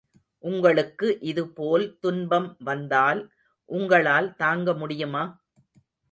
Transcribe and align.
உங்களுக்கு 0.43 1.07
இது 1.21 1.43
போல் 1.49 1.97
துன்பம் 1.99 2.47
வந்தால் 2.59 3.21
உங்களால் 3.69 4.29
தாங்க 4.35 4.73
முடியுமா? 4.73 5.23